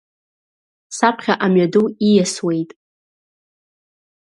Саԥхьа 0.97 1.33
амҩаду 1.45 1.85
ииасуеит. 2.07 2.69